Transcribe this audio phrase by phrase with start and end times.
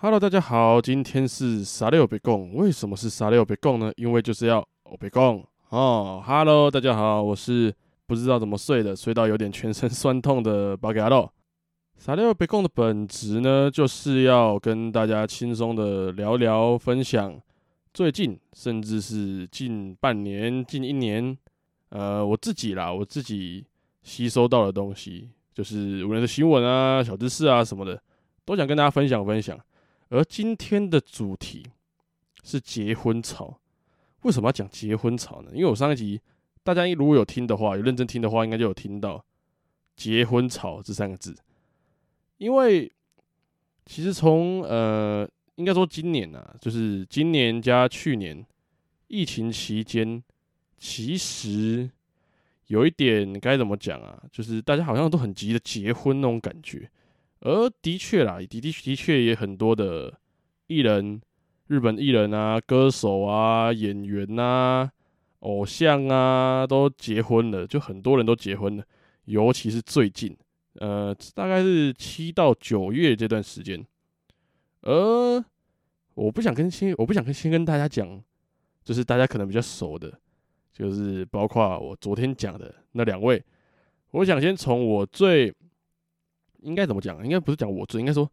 [0.00, 2.54] Hello，大家好，今天是三六北贡。
[2.54, 3.90] 为什么是三六北贡呢？
[3.96, 4.62] 因为就是要
[5.00, 6.22] 北贡哦。
[6.24, 7.74] Hello，大家好，我是
[8.06, 11.33] 不知道怎么睡的，睡到有点全身酸痛的巴嘎洛。
[11.96, 17.40] 三六北贡的本质呢，就是要跟大家轻松的聊聊，分享
[17.94, 21.36] 最近甚至是近半年、近一年，
[21.88, 23.64] 呃，我自己啦，我自己
[24.02, 27.98] 吸收到的东西，就是无论是新闻啊、小知识啊什么的，
[28.44, 29.58] 都想跟大家分享分享。
[30.10, 31.64] 而今天的主题
[32.42, 33.58] 是结婚潮。
[34.22, 35.50] 为什么要讲结婚潮呢？
[35.54, 36.20] 因为我上一集
[36.62, 39.24] 大家如果有听的话，有认真听的话，应该就有听到
[39.96, 41.34] “结婚潮”这三个字。
[42.44, 42.92] 因为
[43.86, 48.44] 其实从呃，应该说今年啊，就是今年加去年
[49.06, 50.22] 疫情期间，
[50.76, 51.88] 其实
[52.66, 54.22] 有一点该怎么讲啊？
[54.30, 56.90] 就是大家好像都很急着结婚那种感觉。
[57.40, 60.12] 而的确啦，的的的确也很多的
[60.66, 61.22] 艺人，
[61.68, 64.90] 日本艺人啊、歌手啊、演员呐、
[65.38, 68.84] 偶像啊，都结婚了，就很多人都结婚了。
[69.24, 70.36] 尤其是最近，
[70.74, 73.84] 呃，大概是七到九月这段时间。
[74.82, 75.44] 呃
[76.14, 78.22] 我不想跟先，我不想跟先跟大家讲，
[78.84, 80.12] 就是大家可能比较熟的，
[80.72, 83.42] 就是包括我昨天讲的那两位。
[84.10, 85.54] 我想先从我最。
[86.62, 87.22] 应该怎么讲？
[87.22, 88.26] 应该不是讲我最，应该说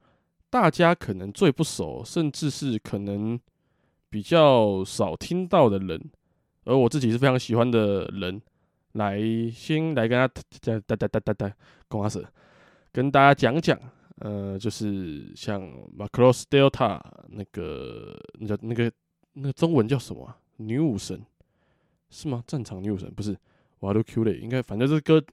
[0.50, 3.38] 大家可能最不熟，甚至是可能
[4.10, 6.02] 比较少听到的人，
[6.64, 8.42] 而我自己是非常喜欢的人，
[8.94, 9.20] 来
[9.54, 11.56] 先来跟他讲，哒哒哒哒哒，
[11.88, 12.26] 公阿 Sir，
[12.92, 13.80] 跟大家讲讲，
[14.20, 15.62] 呃，就是像
[15.98, 18.92] Macross Delta 那个那叫那个
[19.34, 20.38] 那个中文叫什么啊？
[20.58, 21.26] 女武神
[22.10, 22.44] 是吗？
[22.46, 23.38] 战场女武神不是？
[23.80, 25.24] 瓦鲁 Q 类应该，反正就是歌，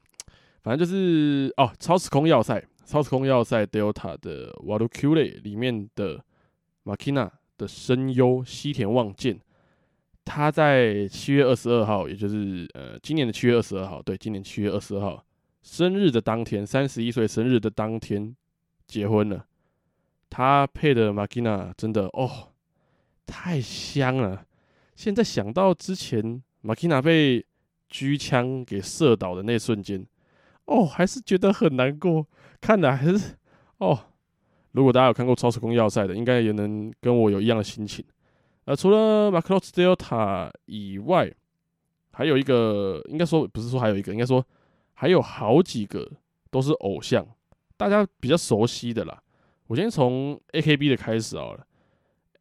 [0.62, 2.65] 反正就是哦，超时空要塞。
[2.87, 6.25] 超时空要塞 Delta 的 Walkure 里面的
[6.84, 9.38] Makina 的声优西田望见，
[10.28, 15.25] 他在七月二十二号，也就是呃今年的七月二十二号，对，今年七月二十二号
[15.62, 18.37] 生日的当天，三十一岁生日的当天
[18.87, 19.47] 结婚了。
[20.28, 22.53] 他配的 Makina 真的哦，
[23.25, 24.44] 太香了。
[24.97, 27.43] 现在想到之前 Makina 被
[27.91, 30.06] 狙枪给射倒的那瞬间，
[30.66, 32.27] 哦，还是觉得很难过。
[32.60, 33.34] 看的还是
[33.78, 33.99] 哦，
[34.72, 38.05] 如果大家有看过《超时空要塞》的，应该也能跟我有一样的心情。
[38.69, 41.33] 呃，除了 Macross Delta 以外，
[42.12, 44.45] 还有一个，应该说不是说还有一个，应该说
[44.93, 46.06] 还有好几个
[46.51, 47.27] 都是偶像，
[47.78, 49.23] 大家比较熟悉的啦。
[49.69, 51.67] 我先从 AKB 的开始好了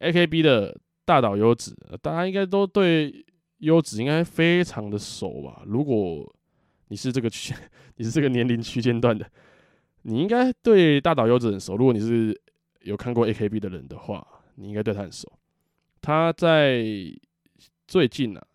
[0.00, 3.24] ，AKB 的大岛优子，大家应该都对
[3.60, 5.62] 优子应该非常的熟吧？
[5.64, 6.30] 如果
[6.88, 7.54] 你是这个区，
[7.96, 9.26] 你是这个年龄区间段的。
[10.02, 11.74] 你应该对大岛优子很熟。
[11.74, 12.38] 如果你是
[12.82, 15.26] 有看过 AKB 的人的话，你应该对他很熟。
[16.00, 16.84] 他在
[17.86, 18.46] 最近啊，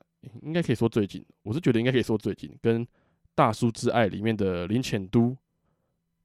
[0.41, 2.85] 应该可以说最近，我是觉得应该可以说最近，跟
[3.35, 5.35] 《大叔之爱》里面的林浅都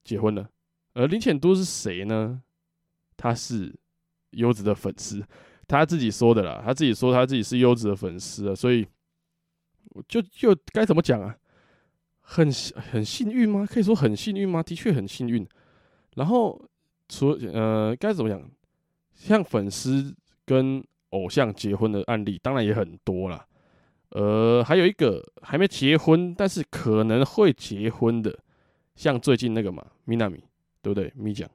[0.04, 0.48] 结婚了。
[0.94, 2.42] 而林浅都是谁呢？
[3.16, 3.74] 他是
[4.30, 5.24] 优子的粉丝，
[5.66, 6.62] 他自己说的啦。
[6.64, 8.86] 他自己说他自己是优子的粉丝啊，所以
[10.06, 11.36] 就就该怎么讲啊？
[12.20, 12.52] 很
[12.92, 13.66] 很幸运吗？
[13.66, 14.62] 可以说很幸运吗？
[14.62, 15.48] 的确很幸运。
[16.14, 16.62] 然后
[17.08, 18.50] 除呃该怎么讲，
[19.14, 20.14] 像粉丝
[20.44, 23.44] 跟偶像结婚的案例，当然也很多啦。
[24.10, 28.38] 呃，还有一个还没结婚，但是可能会结婚的，
[28.96, 30.40] 像最近那个嘛，Minami，
[30.82, 31.12] 对不对？
[31.14, 31.48] 咪酱，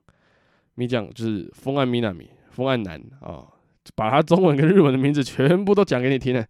[0.75, 3.47] 咪酱就是风岸 Minami，风岸男啊，
[3.95, 6.45] 把他中文跟日文的名字全部都讲给你听了。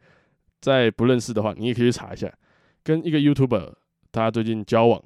[0.60, 2.32] 再不认识的话，你也可以去查一下，
[2.84, 3.74] 跟一个 YouTuber。
[4.12, 5.04] 他最近交往，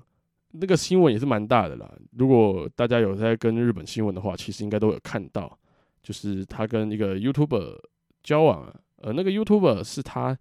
[0.52, 1.90] 那个新闻也是蛮大的啦。
[2.18, 5.58] 如果大家有在跟日本新闻的话，其实应该都有看到，
[6.08, 7.78] 就是他跟一个 YouTuber
[8.24, 10.40] 交往了，呃，那个 YouTuber 是他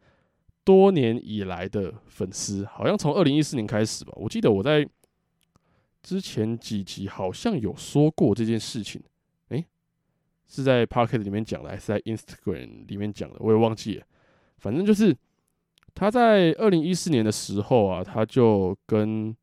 [0.62, 4.12] 多年以来的粉丝，好像从二零一四年开始吧。
[4.14, 4.88] 我记得我在
[6.04, 9.02] 之前几集好像有说过这件事情，
[9.48, 9.64] 诶，
[10.46, 13.36] 是在 Pocket 里面讲的，还是在 Instagram 里面讲的？
[13.40, 14.06] 我也忘记了，
[14.58, 15.16] 反正就是。
[15.98, 19.34] 他在二零一四年的时候啊，他就跟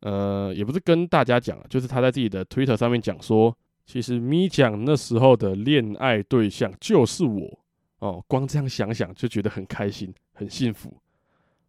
[0.00, 3.56] 呃，也不是跟大家讲，就是他在自己的 Twitter 上面讲说，
[3.90, 7.58] 其实咪酱那时候的恋爱对象就是我
[7.98, 8.24] 哦。
[8.28, 10.96] 光这样想想就觉得很开心，很幸福。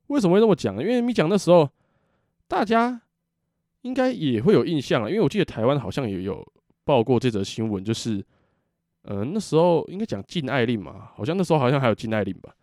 [0.05, 0.83] 为什么会这么讲呢？
[0.83, 1.67] 因为咪酱那时候
[2.47, 3.01] 大家
[3.81, 6.45] 应该也会有印象啊，因为我记得台湾好像也有
[6.83, 8.23] 报过这则新闻，就是，
[9.01, 12.53] 呃，那时候应该讲禁爱令嘛，好像那时候好像还有禁爱令吧。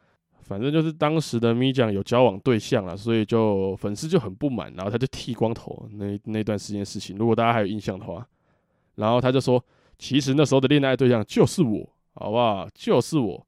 [0.43, 8.25] 反正就是当时的咪酱有交往对象了，所以就粉丝就很不满，然后他就剃光头那那段时间事情，如果大家还有印象的话，
[8.99, 9.65] 然后他就说，
[9.99, 12.69] 其实那时候的恋爱对象就是我，好不好？
[12.75, 13.47] 就是我，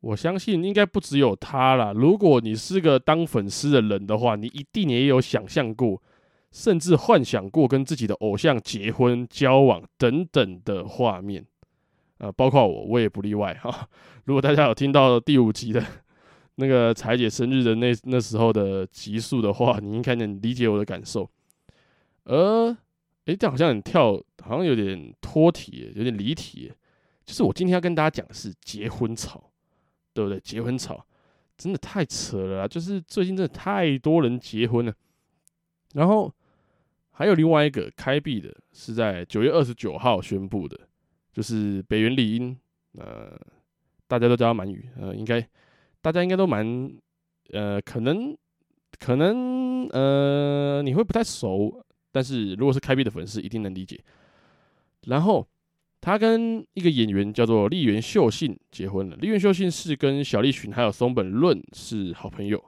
[0.00, 1.92] 我相信应该不只有他啦。
[1.94, 6.02] 如果你是个当粉丝的人的话，你一定也有想象过，
[6.50, 11.44] 甚至幻想过跟自己的偶像结婚、交往等等的画面，
[12.18, 13.88] 呃，包括我，我也不例外哈。
[14.24, 15.84] 如果大家有听到第五集的。
[16.56, 21.26] 那个彩姐生日的那那时候的集数的话，你应该能理解我的感受。
[22.24, 22.76] 而，
[23.24, 26.72] 诶，这好像很跳，好像有点脱题，有点离题。
[27.24, 29.52] 就是我今天要跟大家讲的是结婚潮，
[30.12, 30.40] 对不对？
[30.40, 31.04] 结婚潮
[31.56, 34.92] 真的太扯了，就是最近真的太多人结婚了。
[35.92, 36.32] 然后
[37.10, 40.78] 还有另外一个开闭的，是在九月二十九号宣布的，
[41.32, 42.56] 就是北原里英，
[42.98, 43.38] 呃，
[44.08, 45.46] 大家都叫他满语，呃，应该。
[46.02, 46.90] 大家应该都蛮，
[47.50, 48.34] 呃，可能，
[48.98, 54.02] 可能，呃，你会不太熟，但是如果是开闭的粉丝，一定能理解。
[55.06, 55.46] 然后
[56.00, 59.16] 他跟一个演员叫做栗原秀信结婚了。
[59.16, 62.62] 栗原秀信是跟小栗旬还有松本润是好朋友。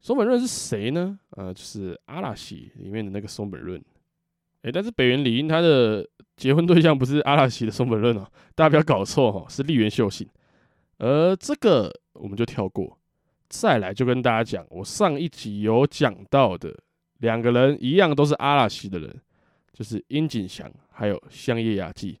[0.00, 1.18] 松本润是谁呢？
[1.30, 3.82] 呃，就是阿拉西里面的那个松本润。
[4.62, 6.06] 诶，但是北原里英他的
[6.36, 10.28] 结婚对象不是阿拉西的松本润哦，大家不要搞错哦，是栗原秀信。
[10.98, 11.92] 而这个。
[12.14, 12.96] 我们就跳过，
[13.48, 16.72] 再来就跟大家讲，我上一集有讲到的
[17.18, 19.20] 两个人一样都是阿拉西的人，
[19.74, 22.18] 就是樱井翔还有香叶雅纪，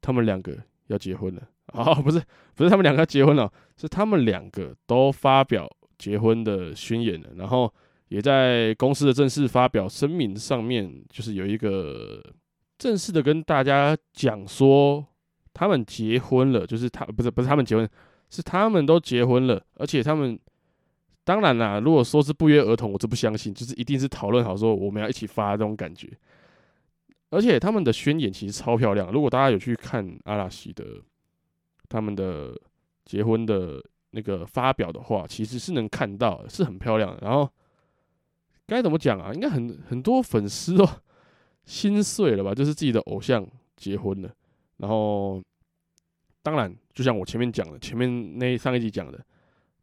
[0.00, 0.56] 他们两个
[0.86, 1.94] 要结婚了啊、 哦！
[1.96, 2.22] 不是，
[2.54, 5.68] 不是他们两个要结婚了，是他们两个都发表
[5.98, 7.70] 结婚的宣言了，然后
[8.08, 12.22] 也在公司的正式发表声明上面，就是有一个
[12.78, 15.04] 正式的跟大家讲说
[15.52, 17.86] 他们结婚了，就是他不是不是他们结婚。
[18.34, 20.40] 是他们都结婚了，而且他们
[21.22, 26.08] 当然啦，如果说是不约而同，我就不相信，就是一定是讨论好说我们要一起发这种感觉。
[27.32, 30.84] 而且他们的宣言其实超漂亮，如果大家有去看阿拉西的
[31.88, 32.54] 他们的
[33.04, 37.18] 结婚的那个发表的话，其实是能看到是很漂亮的。
[37.22, 37.50] 然后
[38.66, 39.32] 该怎么讲啊？
[39.34, 40.86] 应该很很多粉丝都
[41.64, 42.54] 心碎了吧？
[42.54, 43.44] 就是自己的偶像
[43.76, 44.30] 结婚了，
[44.76, 45.42] 然后。
[46.44, 49.24] 当然，就像我前面讲的，前面那上一集讲的，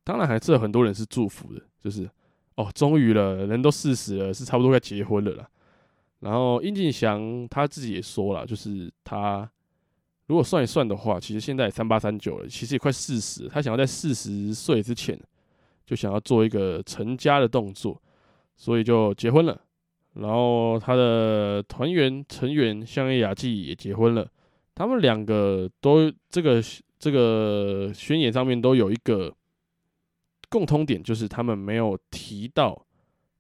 [0.04, 2.04] 当然还是有很多人是祝福的，就是
[2.56, 5.50] 哦，终于了，人都四十了，是差不多该结婚了啦。
[6.20, 9.50] 然后殷景祥他自己也说了，就是他
[10.28, 15.20] 如果算一算的话，其实现在三八三九了，其实也快四十，他想要在四十岁之前
[15.86, 18.00] 就想要做一个成家的动作，
[18.56, 19.60] 所以就结婚了。
[20.14, 24.28] 然后他的团员成员香叶雅纪也结婚了。
[24.76, 26.62] 他们两个都这个
[26.98, 29.34] 这个宣言上面都有一个
[30.50, 32.86] 共通点，就是他们没有提到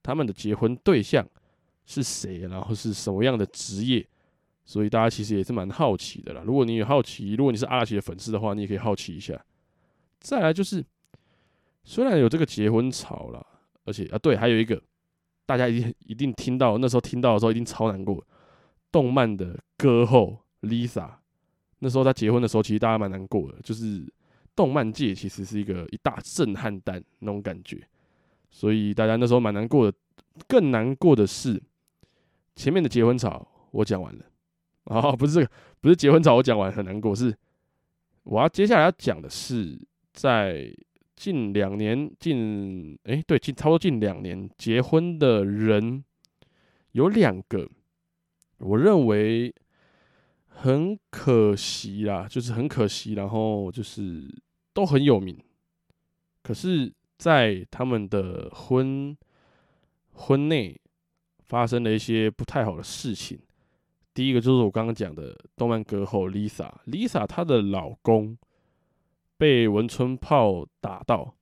[0.01, 1.27] 他们的结婚对象
[1.91, 4.07] 是谁，然后是什么样的职业，
[4.63, 6.43] 所以大家其实也是蛮好奇的啦。
[6.45, 9.43] 如果你有好奇，如果你是阿拉西的粉丝的话，你也可以好奇一下。
[10.19, 10.85] 再来就是，
[11.83, 13.43] 虽然有这个结婚潮啦，
[13.85, 14.79] 而且啊对，还有一个
[15.47, 18.23] 大家一定一定听到，那时候听到的时候一定超难过，
[18.91, 21.09] 动漫的歌后 Lisa。
[21.79, 24.05] 那时候他结婚的时候，其实大家蛮难过的，就是
[24.55, 27.81] 动漫界其实是一个一大震撼弹那种感觉，
[28.51, 29.97] 所以大家那时候蛮难过的。
[30.47, 31.61] 更难过的是，
[32.55, 34.25] 前面的结婚潮我讲完了，
[34.85, 35.51] 哦， 不是这个，
[35.81, 37.35] 不是结婚潮我讲完很难过，是
[38.23, 39.79] 我要接下来要讲的是，
[40.13, 40.73] 在
[41.15, 46.03] 近两年，近诶对，近差不多近两年结婚的人
[46.93, 47.69] 有两个，
[48.59, 49.53] 我认为。
[50.61, 54.27] 很可惜啦，就是很可惜，然后就是
[54.73, 55.41] 都很有名，
[56.43, 59.17] 可是，在他们的婚
[60.11, 60.77] 婚内
[61.49, 63.37] 发生了一些不太好的事情。
[64.13, 68.37] 第一个就是我刚刚讲的动漫歌后 Lisa，Lisa 她的老公
[69.37, 71.35] 被文春炮打到，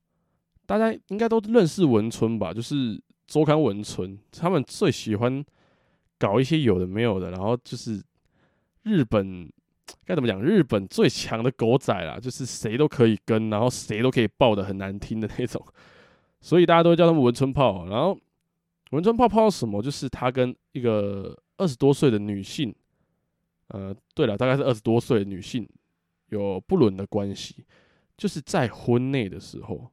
[0.66, 2.52] 大家应该都认识文春吧？
[2.52, 5.46] 就是周刊文春，他们最喜欢
[6.18, 8.02] 搞一些有的没有的，然后就是。
[8.84, 9.52] 日本
[10.06, 10.42] 该怎么讲？
[10.42, 15.62] 日本最强的狗仔啦，就是谁都可以跟，然后谁都可以爆的很难听的那种，
[16.40, 17.86] 所以大家都叫他们文春炮。
[17.88, 18.18] 然后
[18.92, 19.82] 文春炮炮什么？
[19.82, 22.74] 就是他跟一个二十多岁的女性，
[23.68, 25.68] 呃，对了，大概是二十多岁的女性
[26.30, 27.66] 有不伦的关系，
[28.18, 29.92] 就是在婚内的时候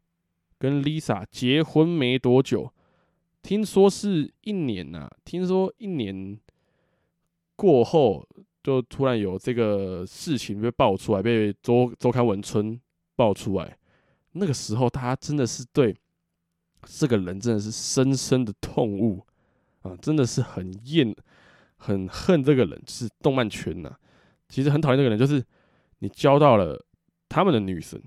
[0.59, 2.73] 跟 Lisa 结婚没多久，
[3.43, 6.39] 听说是一年呐、听说一年
[7.57, 8.27] 过后。
[8.65, 12.81] 就突然有这个事情被爆出来，被周周刊文春
[13.15, 13.77] 爆出来，
[14.33, 15.95] 那个时候他真的是对
[16.87, 19.27] 这个人真的是深深的痛恶
[19.83, 21.15] 啊，真的是很厌、
[21.77, 23.95] 很恨这个人，是动漫圈呐、
[24.49, 25.45] 其实很讨厌这个人，就是
[25.99, 26.79] 你交到了
[27.29, 28.01] 他们的女神，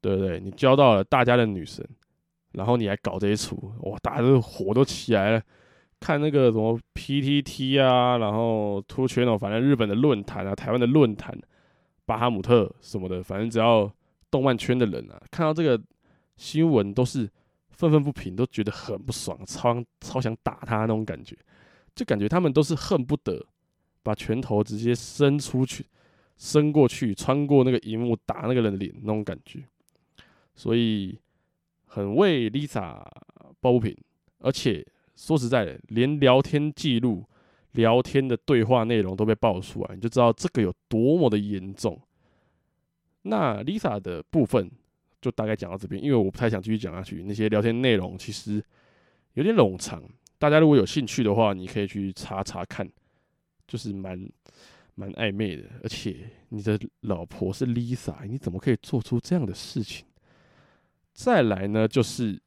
[0.00, 0.40] 对不对？
[0.40, 1.86] 你交到了大家的女神，
[2.52, 5.42] 然后你还搞这一出，哇，大家都火都起来了。
[6.00, 11.34] 看那个什么 PTT 啊，然后 Two Channel，反正日本的论坛啊，台湾的论坛，
[12.04, 13.90] 巴哈姆特什么的，反正只要
[14.30, 15.82] 动漫圈的人啊，看到这个
[16.36, 17.30] 新闻都是
[17.76, 21.36] 愤愤不平，都觉得很不爽，超超想打他那种感觉，
[21.94, 23.46] 就感觉他们都是恨不得
[24.02, 25.86] 把拳头直接伸出去，
[26.36, 29.62] 伸过去，穿过那个荧幕打那个人的脸那种感觉，
[30.54, 31.18] 所以
[31.86, 33.04] 很为 Lisa
[33.60, 33.96] 抱不平，
[34.38, 34.86] 而且。
[35.16, 37.24] 说实在的，连聊天记录、
[37.74, 41.96] 聊天的对话内容都被爆出来，你就知道这个有多么的严重。
[43.22, 44.68] 那 Lisa 的部分
[45.24, 47.22] 就大概讲到这边，因为我不太想继续讲下去。
[47.22, 48.62] 那些聊天内容其实
[49.32, 50.02] 有点冗长，
[50.38, 52.86] 大家如果有兴趣的话，你可以去查查看，
[53.66, 54.28] 就是蛮
[54.94, 55.64] 蛮暧昧的。
[55.82, 60.04] 而且你的老婆是 Lisa，你怎么可以做出这样的事情？
[61.14, 62.38] 再来呢，就是。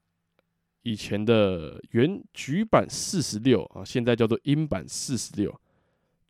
[0.83, 5.53] 以前的原局版四十六啊，现在叫做英版四十六。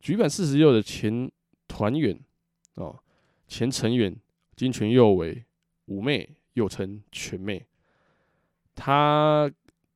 [0.00, 1.30] 局版四十六的前
[1.68, 2.18] 团员
[2.74, 2.98] 哦，
[3.46, 4.12] 前成员
[4.56, 5.44] 金泉佑为
[5.84, 7.64] 五妹，又称全妹。
[8.74, 9.50] 他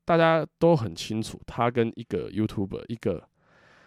[0.05, 3.29] 大家都很清楚，他跟一个 YouTuber，一个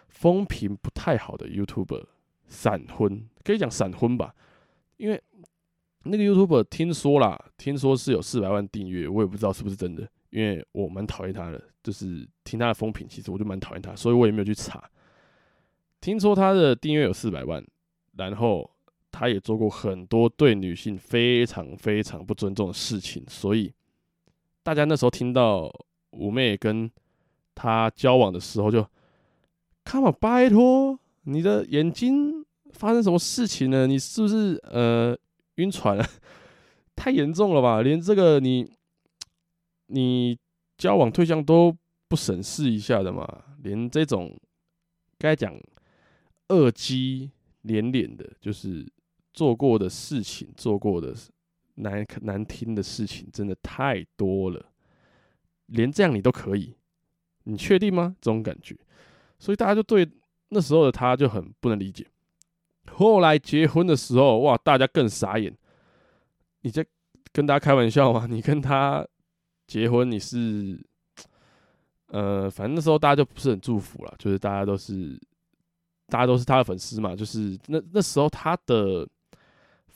[0.08, 2.04] 风评不太好的 YouTuber
[2.46, 4.34] 闪婚，可以讲闪婚吧，
[4.96, 5.22] 因为
[6.04, 10.08] 那个 YouTuber 听说啦，听说是有四百万订阅，我也不知道是不是真的。
[10.30, 14.90] 因为我蛮讨厌他的，就是听他的风评，其实我就蛮讨厌他，所以我也没有去查。
[16.00, 17.64] 听说他的订阅有四百万，
[18.16, 18.70] 然后
[19.18, 23.72] 他也做过很多对女性非常非常不尊重的事情，所以
[24.62, 25.72] 大家那时候听到
[26.10, 26.90] 五妹跟
[27.54, 28.86] 他交往的时候就
[29.86, 33.86] ，Come on，拜托，你的眼睛发生什么事情了？
[33.86, 35.16] 你是不是呃
[35.54, 36.04] 晕船了？
[36.94, 37.80] 太严重了吧？
[37.80, 38.70] 连这个你。
[39.88, 40.36] 你
[40.76, 41.72] 交往对象都
[42.08, 43.24] 不审视一下的嘛？
[43.62, 44.36] 连这种
[45.16, 45.56] 该讲
[46.48, 47.30] 恶迹
[47.62, 48.84] 连连的，就是
[49.36, 51.14] 做过的事情、做过的
[51.76, 54.72] 难难听的事情，真的太多了。
[55.66, 56.74] 连这样你都可以，
[57.44, 58.16] 你确定吗？
[58.20, 58.76] 这种感觉，
[59.38, 60.10] 所以大家就对
[60.48, 62.04] 那时候的他就很不能理解。
[62.90, 65.56] 后来结婚的时候，哇，大家更傻眼。
[66.62, 66.84] 你在
[67.32, 68.26] 跟大家开玩笑吗？
[68.30, 69.06] 你跟他。
[69.66, 70.80] 结婚你是，
[72.06, 75.20] 呃，反正那时候大家就不是很祝福了，就是大家都是，
[76.06, 79.04] 大家都是他的粉丝嘛，就是那那时候他的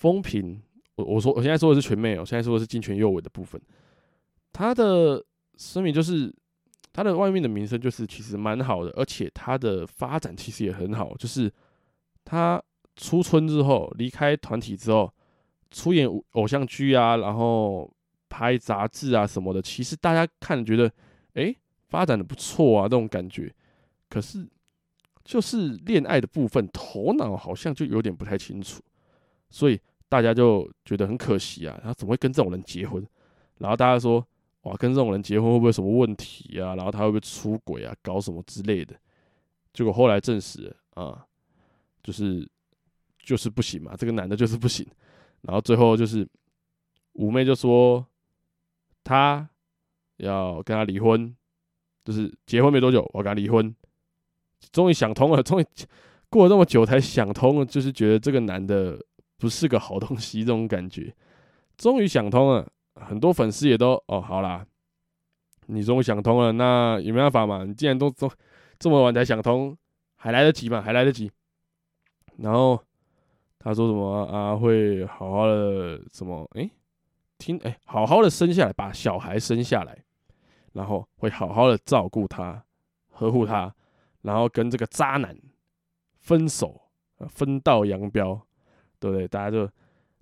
[0.00, 0.60] 风评，
[0.96, 3.60] 我我说我现在说的是全妹哦，现在说的是金泉佑为的部分，
[4.52, 5.24] 他的
[5.56, 6.34] 声明就是
[6.92, 11.52] 他的外面的名声就是其实蛮好的，而且他的发展其实也很好，就是
[12.24, 12.60] 他
[12.96, 15.12] 出村之后离开团体之后
[15.70, 17.88] 出演偶像剧啊，然后。
[18.32, 20.88] 拍杂志啊什么的，其实大家看觉得，
[21.34, 21.52] 哎、
[21.88, 23.52] 发展的不错啊，那种感觉。
[24.08, 24.48] 可是，
[25.24, 28.80] 就是恋爱的部分，头脑好像就有点不太清楚，
[29.50, 29.80] 所以
[30.10, 31.80] 大家就觉得很可惜啊。
[31.82, 33.02] 他怎么会跟这种人结婚？
[33.56, 34.22] 然后大家说，
[34.62, 36.74] 哇，跟这种人结婚会不会有什么问题啊？
[36.74, 37.96] 然后他会不会出轨啊？
[38.02, 38.94] 搞什么之类的？
[39.72, 41.24] 结果后来证实啊，
[42.02, 42.46] 就是
[43.18, 44.86] 就是不行嘛，这个男的就是不行。
[45.40, 46.28] 然后最后就是
[47.14, 48.04] 五妹就说。
[49.02, 49.48] 他
[50.18, 51.34] 要跟他离婚，
[52.04, 53.74] 就是结婚没多久，我要跟他离婚，
[54.70, 55.66] 终于想通了，终于
[56.28, 59.02] 过了那么久才想通了，就是觉得这个男的
[59.40, 61.12] 不是个好东西，这种感觉，
[61.76, 62.70] 终于想通了。
[62.94, 64.66] 很多粉丝也都哦，好啦，
[65.66, 67.64] 你终于想通了，那有没办法嘛？
[67.64, 68.30] 你既然都都
[68.78, 69.76] 这么晚才想通，
[70.16, 70.82] 还来得及嘛？
[70.82, 71.30] 还来得及。
[72.36, 72.78] 然后
[73.58, 74.54] 他说什么啊？
[74.54, 76.46] 会好好的什么？
[76.52, 76.70] 诶。
[77.38, 80.04] 听，哎、好好的生下来，把小孩生下来，
[80.74, 82.62] 然后会好好的照顾他，
[83.12, 83.74] 呵护他，
[84.20, 85.34] 然后跟这个渣男
[86.18, 86.82] 分手，
[87.30, 88.42] 分道扬镳，
[89.00, 89.26] 对不对？
[89.26, 89.68] 大家就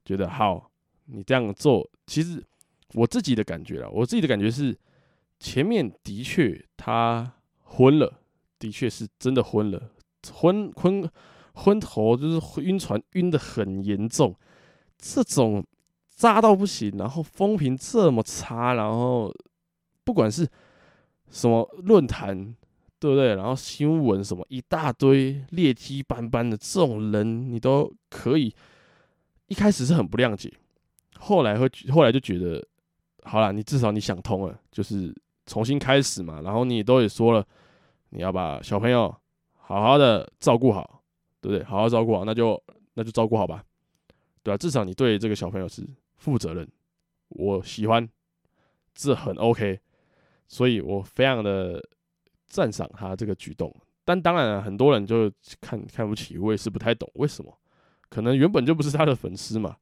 [0.05, 0.71] 觉得好，
[1.05, 2.43] 你这样做，其实
[2.95, 4.75] 我自己的感觉啦，我自己的感觉是，
[5.39, 8.21] 前面的确他昏了，
[8.59, 9.91] 的确是真的昏了，
[10.33, 11.11] 昏昏
[11.53, 14.35] 昏头就是晕船，晕的很严重，
[14.97, 15.63] 这种。
[16.19, 19.33] 渣到不行，然后风评这么差，然后
[20.03, 20.45] 不管是
[21.31, 22.57] 什么论坛
[23.01, 23.35] 对不对？
[23.37, 28.55] 然后新闻什么一大堆，劣迹斑斑的这种人，你都可以。
[29.47, 30.53] 一开始是很不谅解，
[31.19, 32.63] 后来会后来就觉得，
[33.23, 35.15] 好了，你至少你想通了，就是
[35.47, 36.43] 重新开始嘛。
[36.43, 37.47] 然后你都也说了，
[38.11, 39.15] 你要把小朋友
[39.55, 41.03] 好好的照顾好，
[41.41, 41.65] 对不对？
[41.65, 42.63] 好好照顾好，那就
[42.95, 43.65] 那就照顾好吧，
[44.43, 44.59] 对吧？
[44.59, 45.83] 至少你对这个小朋友是
[46.17, 46.69] 负责任，
[47.29, 48.07] 我喜欢，
[48.95, 49.81] 这很 OK，
[50.47, 51.83] 所以我非常的
[52.49, 53.75] 赞赏他这个举动。
[54.05, 57.57] 但当然，很多人就看看不起，我也是不太懂为什么。
[58.09, 59.77] 可能原本就不是他的粉丝嘛。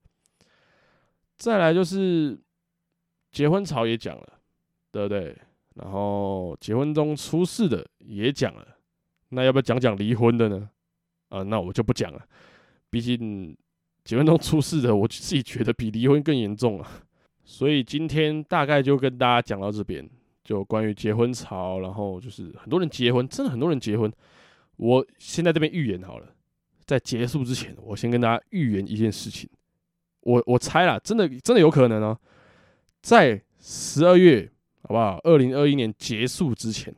[1.37, 2.39] 再来就是
[3.31, 4.41] 结婚潮也讲了，
[4.91, 5.37] 对不对？
[5.75, 8.67] 然后结婚中出事的也讲了，
[9.29, 10.71] 那要不要讲讲离婚的呢？
[11.29, 12.27] 啊，那我就不讲了。
[12.89, 13.55] 毕竟
[14.03, 17.03] 结婚中出事的，我自己觉得比离婚更严重啊。
[17.45, 20.09] 所以今天大概就跟大家讲到这边，
[20.47, 24.11] 就关于结婚潮，然后就是很多人结婚，真的很多人结婚。
[24.77, 26.29] 我先在这边预言好了。
[26.85, 29.51] 在结束之前，我先跟大家预言一件事情。
[30.21, 32.17] 我我猜啦，真的真的有可能哦，
[33.03, 34.49] 在十二月，
[34.83, 35.19] 好不好？
[35.25, 36.95] 二零二一年结束之前，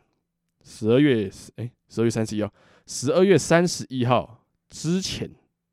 [0.62, 2.52] 十二月哎，十二月三十一号，
[2.87, 5.31] 十二月三十一号之前，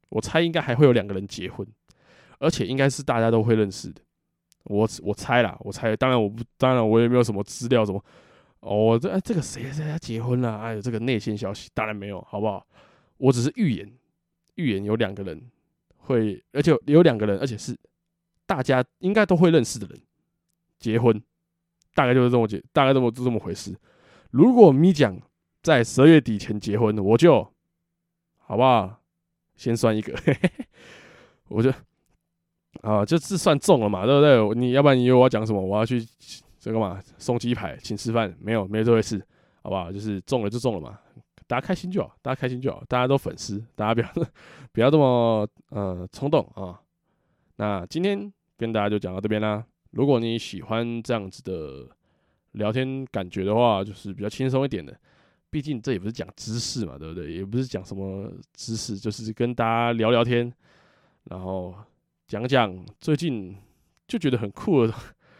[0.08, 1.68] 我猜应该还会有两个人结婚，
[2.40, 4.02] 而且应该是大家都会认识的。
[4.66, 8.04] 我我猜啦，我猜，当然我不，当然我也没有什么资料，什么
[8.60, 10.58] 哦，这这个谁谁他结婚了？
[10.60, 12.66] 哎呦，这个内线消息当然没有，好不好？
[13.18, 13.92] 我只是预言。
[14.56, 15.52] 预言有两个人
[15.98, 17.78] 会，而且有两个人，而且是
[18.46, 20.00] 大家应该都会认识的人
[20.80, 21.22] 结婚，
[21.94, 23.78] 大概就是这么结，大概这么就这么回事。
[24.32, 25.20] 如果咪讲
[25.62, 27.44] 在十二月底前结婚，我就
[28.38, 29.02] 好不好？
[29.58, 30.50] 先算一个，嘿 嘿
[31.50, 31.70] 我就
[32.86, 34.22] 啊，就是算中了嘛，对不
[34.54, 34.60] 对？
[34.60, 35.60] 你要不然你以为我要讲什么？
[35.60, 36.06] 我要去
[36.60, 38.34] 这个嘛，送鸡排请吃饭？
[38.40, 39.20] 没有，没有这回事，
[39.64, 39.92] 好不好？
[39.92, 41.00] 就是中了就中了嘛。
[41.48, 44.28] 大家开心就好，大家开心就好，大家都粉丝，大家不要
[44.72, 46.80] 不要这么呃冲动啊。
[47.58, 49.64] 那今天跟大家就讲到这边啦。
[49.92, 51.88] 如果你喜欢这样子的
[52.54, 54.96] 聊天感觉的话，就是比较轻松一点的。
[55.52, 57.32] 毕竟这也不是讲知识嘛，对不对？
[57.32, 60.52] 也不是讲什么知识，就是跟大家聊聊天，
[61.26, 61.74] 然后
[62.28, 63.58] 讲讲最近
[64.08, 64.94] 就觉得很酷的，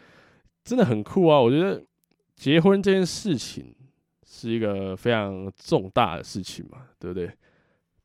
[0.64, 1.40] 真的很酷啊！
[1.40, 1.84] 我觉得
[2.34, 3.74] 结婚这件事情。
[4.28, 7.32] 是一个非常重大的事情嘛，对不对？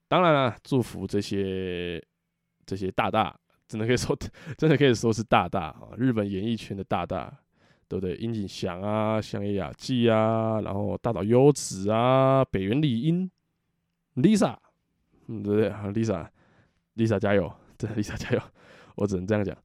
[0.08, 2.02] 当然了，祝福这些
[2.66, 3.36] 这些大大，
[3.68, 4.16] 真的可以说，
[4.56, 5.90] 真的可以说是大大啊！
[5.98, 7.38] 日本演艺圈的大大，
[7.88, 8.16] 对不对？
[8.16, 13.30] 樱井翔啊，香叶雅纪啊，然后大岛优子啊，北原里英
[14.16, 14.56] ，Lisa，
[15.28, 18.42] 嗯，对不对？Lisa，Lisa 加油，真的，Lisa 加油，
[18.96, 19.56] 我只能这样讲。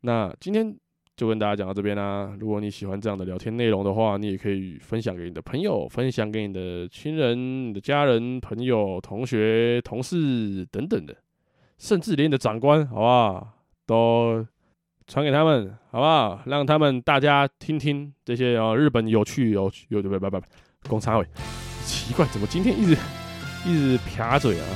[0.00, 0.76] 那今天。
[1.18, 11.16] 就跟大家讲到这边啦、如果你喜欢这样的聊天内容的话，你也可以分享给你的朋友，分享给你的亲人、你的家人、朋友、同学、同事等等的，
[11.76, 13.48] 甚至连你的长官，好不好？
[13.84, 14.46] 都
[15.08, 16.40] 传给他们，好不好？
[16.46, 20.46] 让他们大家听听这些哦，日本有趣有有对不不不，
[20.88, 21.26] 公差会
[21.84, 22.96] 奇怪，怎么今天一直
[23.66, 24.66] 一直撇嘴啊？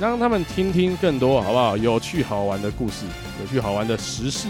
[0.00, 1.76] 让他们听听更多，好不好？
[1.76, 3.04] 有趣好玩的故事，
[3.40, 4.48] 有趣好玩的时事。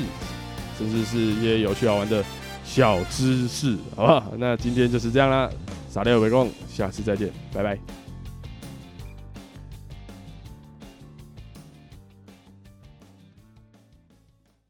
[0.78, 2.24] 甚至是一些有趣好玩的
[2.64, 4.32] 小知识，好不好？
[4.38, 5.48] 那今天就是这样啦，
[5.88, 7.78] 撒尿为共，下次再见，拜拜。